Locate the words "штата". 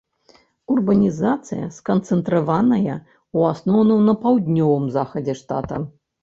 5.45-5.77